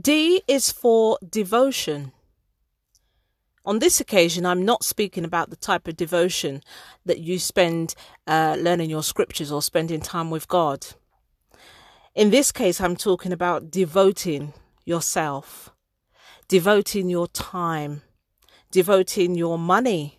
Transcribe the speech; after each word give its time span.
D 0.00 0.42
is 0.48 0.72
for 0.72 1.18
devotion. 1.28 2.12
On 3.64 3.78
this 3.78 4.00
occasion, 4.00 4.46
I'm 4.46 4.64
not 4.64 4.84
speaking 4.84 5.24
about 5.24 5.50
the 5.50 5.56
type 5.56 5.86
of 5.86 5.96
devotion 5.96 6.62
that 7.04 7.18
you 7.18 7.38
spend 7.38 7.94
uh, 8.26 8.56
learning 8.58 8.88
your 8.88 9.02
scriptures 9.02 9.52
or 9.52 9.60
spending 9.60 10.00
time 10.00 10.30
with 10.30 10.48
God. 10.48 10.86
In 12.14 12.30
this 12.30 12.52
case, 12.52 12.80
I'm 12.80 12.96
talking 12.96 13.32
about 13.32 13.70
devoting 13.70 14.54
yourself, 14.84 15.70
devoting 16.48 17.10
your 17.10 17.28
time, 17.28 18.02
devoting 18.70 19.34
your 19.34 19.58
money, 19.58 20.16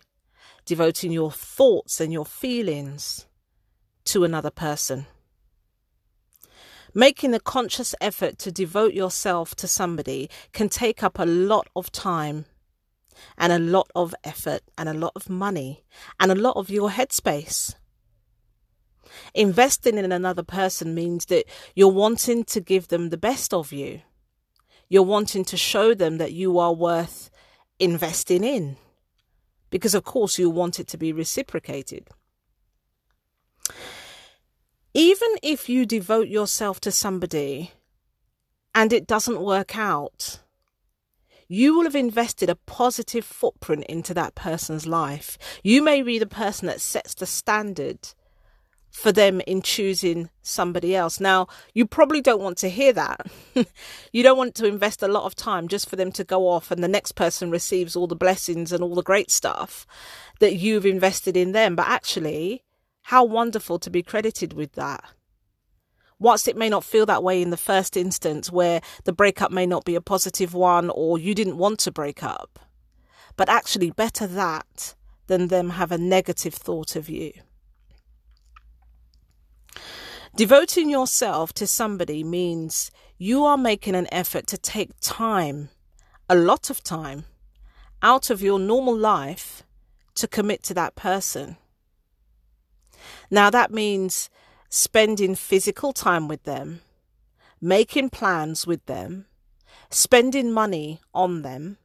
devoting 0.64 1.10
your 1.10 1.32
thoughts 1.32 2.00
and 2.00 2.12
your 2.12 2.24
feelings 2.24 3.26
to 4.04 4.22
another 4.22 4.50
person. 4.50 5.06
Making 6.94 7.34
a 7.34 7.40
conscious 7.40 7.94
effort 8.00 8.38
to 8.38 8.52
devote 8.52 8.94
yourself 8.94 9.56
to 9.56 9.66
somebody 9.66 10.30
can 10.52 10.68
take 10.68 11.02
up 11.02 11.18
a 11.18 11.26
lot 11.26 11.68
of 11.74 11.90
time 11.90 12.44
and 13.36 13.52
a 13.52 13.58
lot 13.58 13.90
of 13.96 14.14
effort 14.22 14.62
and 14.78 14.88
a 14.88 14.94
lot 14.94 15.12
of 15.16 15.28
money 15.28 15.84
and 16.20 16.30
a 16.30 16.36
lot 16.36 16.56
of 16.56 16.70
your 16.70 16.90
headspace. 16.90 17.74
Investing 19.34 19.98
in 19.98 20.12
another 20.12 20.44
person 20.44 20.94
means 20.94 21.26
that 21.26 21.46
you're 21.74 21.88
wanting 21.88 22.44
to 22.44 22.60
give 22.60 22.88
them 22.88 23.10
the 23.10 23.16
best 23.16 23.52
of 23.52 23.72
you. 23.72 24.02
You're 24.88 25.02
wanting 25.02 25.44
to 25.46 25.56
show 25.56 25.94
them 25.94 26.18
that 26.18 26.32
you 26.32 26.58
are 26.58 26.72
worth 26.72 27.30
investing 27.78 28.44
in. 28.44 28.76
Because, 29.70 29.94
of 29.94 30.04
course, 30.04 30.38
you 30.38 30.48
want 30.50 30.78
it 30.78 30.86
to 30.88 30.96
be 30.96 31.12
reciprocated. 31.12 32.08
Even 34.94 35.28
if 35.42 35.68
you 35.68 35.84
devote 35.84 36.28
yourself 36.28 36.78
to 36.80 36.92
somebody 36.92 37.72
and 38.74 38.92
it 38.92 39.08
doesn't 39.08 39.40
work 39.40 39.76
out, 39.76 40.38
you 41.48 41.76
will 41.76 41.84
have 41.84 41.96
invested 41.96 42.48
a 42.48 42.54
positive 42.54 43.24
footprint 43.24 43.84
into 43.88 44.14
that 44.14 44.36
person's 44.36 44.86
life. 44.86 45.36
You 45.64 45.82
may 45.82 46.02
be 46.02 46.20
the 46.20 46.26
person 46.26 46.68
that 46.68 46.80
sets 46.80 47.14
the 47.14 47.26
standard 47.26 47.98
for 48.88 49.10
them 49.10 49.40
in 49.48 49.60
choosing 49.60 50.30
somebody 50.42 50.94
else. 50.94 51.18
Now, 51.18 51.48
you 51.74 51.84
probably 51.84 52.20
don't 52.20 52.40
want 52.40 52.58
to 52.58 52.70
hear 52.70 52.92
that. 52.92 53.26
you 54.12 54.22
don't 54.22 54.38
want 54.38 54.54
to 54.54 54.66
invest 54.66 55.02
a 55.02 55.08
lot 55.08 55.24
of 55.24 55.34
time 55.34 55.66
just 55.66 55.90
for 55.90 55.96
them 55.96 56.12
to 56.12 56.22
go 56.22 56.48
off 56.48 56.70
and 56.70 56.84
the 56.84 56.88
next 56.88 57.12
person 57.12 57.50
receives 57.50 57.96
all 57.96 58.06
the 58.06 58.14
blessings 58.14 58.70
and 58.70 58.84
all 58.84 58.94
the 58.94 59.02
great 59.02 59.32
stuff 59.32 59.88
that 60.38 60.54
you've 60.54 60.86
invested 60.86 61.36
in 61.36 61.50
them. 61.50 61.74
But 61.74 61.88
actually, 61.88 62.62
how 63.04 63.24
wonderful 63.24 63.78
to 63.78 63.90
be 63.90 64.02
credited 64.02 64.52
with 64.52 64.72
that 64.72 65.04
whilst 66.18 66.48
it 66.48 66.56
may 66.56 66.68
not 66.68 66.84
feel 66.84 67.06
that 67.06 67.22
way 67.22 67.42
in 67.42 67.50
the 67.50 67.56
first 67.56 67.96
instance, 67.96 68.50
where 68.50 68.80
the 69.04 69.12
breakup 69.12 69.50
may 69.50 69.66
not 69.66 69.84
be 69.84 69.94
a 69.94 70.00
positive 70.00 70.54
one 70.54 70.90
or 70.90 71.18
you 71.18 71.34
didn't 71.34 71.58
want 71.58 71.78
to 71.80 71.92
break 71.92 72.22
up, 72.22 72.58
but 73.36 73.48
actually 73.48 73.90
better 73.90 74.26
that 74.26 74.94
than 75.26 75.48
them 75.48 75.70
have 75.70 75.92
a 75.92 75.98
negative 75.98 76.54
thought 76.54 76.96
of 76.96 77.08
you. 77.08 77.32
Devoting 80.36 80.90
yourself 80.90 81.52
to 81.54 81.66
somebody 81.66 82.24
means 82.24 82.90
you 83.18 83.44
are 83.44 83.56
making 83.56 83.94
an 83.94 84.08
effort 84.12 84.46
to 84.48 84.58
take 84.58 84.90
time, 85.00 85.68
a 86.28 86.34
lot 86.34 86.70
of 86.70 86.82
time, 86.82 87.24
out 88.02 88.30
of 88.30 88.42
your 88.42 88.58
normal 88.58 88.96
life 88.96 89.62
to 90.14 90.26
commit 90.26 90.62
to 90.64 90.74
that 90.74 90.96
person. 90.96 91.56
Now, 93.34 93.50
that 93.50 93.72
means 93.72 94.30
spending 94.68 95.34
physical 95.34 95.92
time 95.92 96.28
with 96.28 96.44
them, 96.44 96.82
making 97.60 98.10
plans 98.10 98.64
with 98.64 98.86
them, 98.86 99.26
spending 99.90 100.52
money 100.52 101.00
on 101.12 101.42
them, 101.42 101.78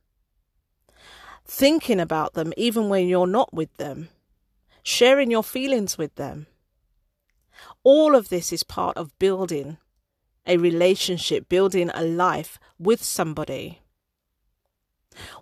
thinking 1.47 1.99
about 1.99 2.35
them 2.35 2.53
even 2.55 2.87
when 2.87 3.07
you're 3.07 3.25
not 3.25 3.51
with 3.51 3.75
them, 3.77 4.09
sharing 4.83 5.31
your 5.31 5.41
feelings 5.41 5.97
with 5.97 6.13
them. 6.17 6.45
All 7.83 8.13
of 8.15 8.29
this 8.29 8.53
is 8.53 8.61
part 8.61 8.95
of 8.95 9.17
building 9.17 9.79
a 10.45 10.57
relationship, 10.57 11.49
building 11.49 11.89
a 11.95 12.03
life 12.03 12.59
with 12.77 13.03
somebody. 13.03 13.81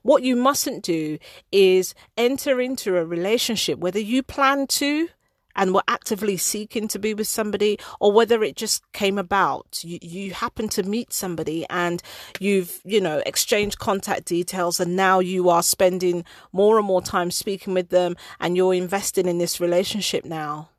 What 0.04 0.24
you 0.24 0.38
mustn't 0.38 0.86
do 0.86 1.18
is 1.52 1.94
enter 2.16 2.62
into 2.62 2.96
a 2.96 3.06
relationship, 3.06 3.78
whether 3.78 4.00
you 4.00 4.24
plan 4.24 4.68
to 4.68 5.10
and 5.58 5.74
were 5.74 5.84
actively 5.88 6.38
seeking 6.38 6.88
to 6.88 7.00
be 7.00 7.14
with 7.14 7.28
somebody 7.28 7.78
or 8.00 8.12
whether 8.12 8.44
it 8.44 8.56
just 8.56 8.90
came 8.94 9.18
about. 9.18 9.84
You, 9.84 10.00
you 10.02 10.32
happen 10.34 10.70
to 10.70 10.84
meet 10.84 11.12
somebody 11.12 11.66
and 11.70 12.02
you've 12.40 12.80
you 12.86 13.02
know 13.02 13.22
exchanged 13.26 13.80
contact 13.80 14.26
details 14.26 14.80
and 14.80 14.96
now 14.96 15.20
you 15.20 15.50
are 15.50 15.64
spending 15.64 16.24
more 16.54 16.78
and 16.78 16.88
more 16.88 17.02
time 17.02 17.32
speaking 17.32 17.74
with 17.74 17.90
them 17.90 18.16
and 18.40 18.56
you're 18.56 18.74
investing 18.74 19.28
in 19.28 19.40
this 19.40 19.60
relationship 19.60 20.24
now. 20.24 20.70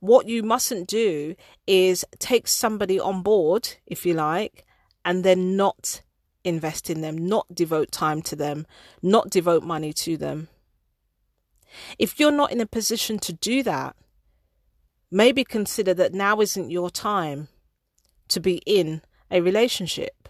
What 0.00 0.28
you 0.28 0.42
mustn't 0.42 0.88
do 0.88 1.34
is 1.66 2.04
take 2.18 2.48
somebody 2.48 3.00
on 3.00 3.22
board 3.22 3.76
if 3.86 4.04
you 4.04 4.12
like 4.12 4.66
and 5.04 5.24
then 5.24 5.56
not 5.56 6.02
invest 6.44 6.90
in 6.90 7.00
them 7.00 7.16
not 7.26 7.46
devote 7.54 7.90
time 7.90 8.20
to 8.20 8.36
them 8.36 8.66
not 9.02 9.30
devote 9.30 9.62
money 9.64 9.94
to 9.94 10.18
them 10.18 10.48
if 11.98 12.18
you're 12.18 12.30
not 12.30 12.52
in 12.52 12.60
a 12.60 12.66
position 12.66 13.18
to 13.20 13.32
do 13.32 13.62
that, 13.62 13.96
maybe 15.10 15.44
consider 15.44 15.94
that 15.94 16.12
now 16.12 16.40
isn't 16.40 16.70
your 16.70 16.90
time 16.90 17.48
to 18.28 18.40
be 18.40 18.62
in 18.66 19.02
a 19.30 19.40
relationship. 19.40 20.28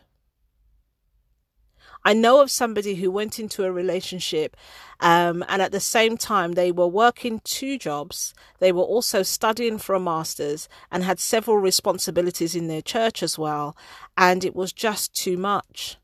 I 2.06 2.12
know 2.12 2.42
of 2.42 2.50
somebody 2.50 2.96
who 2.96 3.10
went 3.10 3.38
into 3.38 3.64
a 3.64 3.72
relationship 3.72 4.58
um, 5.00 5.42
and 5.48 5.62
at 5.62 5.72
the 5.72 5.80
same 5.80 6.18
time 6.18 6.52
they 6.52 6.70
were 6.70 6.86
working 6.86 7.40
two 7.44 7.78
jobs. 7.78 8.34
They 8.58 8.72
were 8.72 8.82
also 8.82 9.22
studying 9.22 9.78
for 9.78 9.94
a 9.94 10.00
master's 10.00 10.68
and 10.90 11.02
had 11.02 11.18
several 11.18 11.56
responsibilities 11.56 12.54
in 12.54 12.68
their 12.68 12.82
church 12.82 13.22
as 13.22 13.38
well. 13.38 13.74
And 14.18 14.44
it 14.44 14.54
was 14.54 14.72
just 14.72 15.14
too 15.14 15.38
much. 15.38 15.96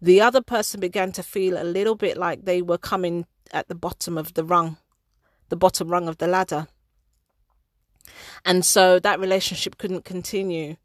The 0.00 0.20
other 0.20 0.42
person 0.42 0.78
began 0.78 1.10
to 1.12 1.24
feel 1.24 1.60
a 1.60 1.64
little 1.64 1.96
bit 1.96 2.16
like 2.16 2.44
they 2.44 2.62
were 2.62 2.78
coming 2.78 3.26
at 3.52 3.68
the 3.68 3.74
bottom 3.74 4.16
of 4.18 4.34
the 4.34 4.44
rung, 4.44 4.78
the 5.48 5.56
bottom 5.56 5.88
rung 5.88 6.08
of 6.08 6.18
the 6.18 6.26
ladder. 6.26 6.68
And 8.44 8.64
so 8.64 8.98
that 8.98 9.20
relationship 9.20 9.78
couldn't 9.78 10.04
continue. 10.04 10.76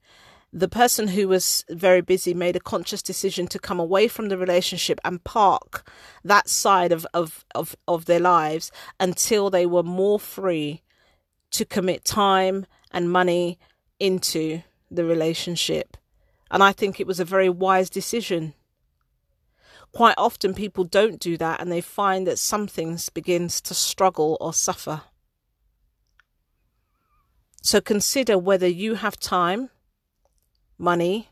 The 0.54 0.68
person 0.68 1.10
who 1.10 1.28
was 1.28 1.64
very 1.70 2.02
busy 2.02 2.34
made 2.34 2.56
a 2.56 2.60
conscious 2.60 3.02
decision 3.02 3.48
to 3.48 3.60
come 3.60 3.80
away 3.80 4.08
from 4.08 4.28
the 4.28 4.38
relationship 4.38 5.00
and 5.06 5.24
park 5.24 5.90
that 6.26 6.50
side 6.50 6.92
of, 6.92 7.08
of, 7.14 7.46
of, 7.56 7.76
of 7.88 8.06
their 8.06 8.20
lives 8.20 8.72
until 9.00 9.50
they 9.50 9.66
were 9.66 9.84
more 9.84 10.20
free 10.20 10.82
to 11.52 11.64
commit 11.64 12.04
time 12.04 12.66
and 12.92 13.12
money 13.12 13.60
into 14.00 14.62
the 14.90 15.06
relationship. 15.06 15.96
And 16.50 16.62
I 16.62 16.74
think 16.74 17.00
it 17.00 17.08
was 17.08 17.20
a 17.20 17.26
very 17.26 17.50
wise 17.50 17.90
decision 17.90 18.54
quite 19.92 20.16
often 20.18 20.54
people 20.54 20.84
don't 20.84 21.20
do 21.20 21.38
that 21.38 21.60
and 21.62 21.72
they 21.72 21.82
find 21.82 22.26
that 22.28 22.40
something 22.40 22.98
begins 23.14 23.62
to 23.62 23.74
struggle 23.74 24.38
or 24.40 24.54
suffer. 24.54 25.02
So 27.62 27.80
consider 27.80 28.38
whether 28.38 28.68
you 28.68 28.96
have 28.96 29.20
time, 29.20 29.70
money, 30.78 31.30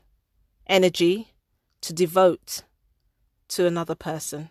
energy 0.66 1.32
to 1.80 1.92
devote 1.92 2.62
to 3.48 3.66
another 3.66 3.94
person. 3.94 4.50